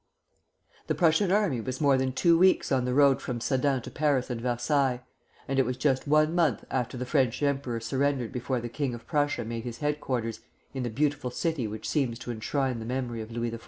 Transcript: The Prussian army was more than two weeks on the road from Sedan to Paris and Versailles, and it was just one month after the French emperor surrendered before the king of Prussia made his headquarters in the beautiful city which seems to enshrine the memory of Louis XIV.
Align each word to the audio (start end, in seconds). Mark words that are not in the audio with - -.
The 0.87 0.95
Prussian 0.95 1.31
army 1.31 1.61
was 1.61 1.79
more 1.79 1.95
than 1.95 2.11
two 2.11 2.35
weeks 2.35 2.71
on 2.71 2.85
the 2.85 2.93
road 2.95 3.21
from 3.21 3.39
Sedan 3.39 3.83
to 3.83 3.91
Paris 3.91 4.31
and 4.31 4.41
Versailles, 4.41 5.03
and 5.47 5.59
it 5.59 5.63
was 5.67 5.77
just 5.77 6.07
one 6.07 6.33
month 6.33 6.65
after 6.71 6.97
the 6.97 7.05
French 7.05 7.43
emperor 7.43 7.79
surrendered 7.79 8.31
before 8.31 8.59
the 8.59 8.67
king 8.67 8.95
of 8.95 9.05
Prussia 9.05 9.45
made 9.45 9.63
his 9.63 9.77
headquarters 9.77 10.39
in 10.73 10.81
the 10.81 10.89
beautiful 10.89 11.29
city 11.29 11.67
which 11.67 11.87
seems 11.87 12.17
to 12.17 12.31
enshrine 12.31 12.79
the 12.79 12.83
memory 12.85 13.21
of 13.21 13.29
Louis 13.29 13.51
XIV. 13.51 13.59